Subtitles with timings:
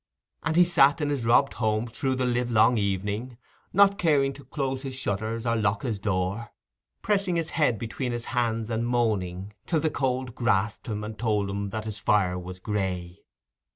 [0.41, 3.37] And he sat in his robbed home through the livelong evening,
[3.71, 6.49] not caring to close his shutters or lock his door,
[7.03, 11.51] pressing his head between his hands and moaning, till the cold grasped him and told
[11.51, 13.19] him that his fire was grey.